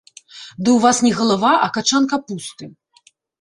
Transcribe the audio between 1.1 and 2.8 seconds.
галава, а качан капусты.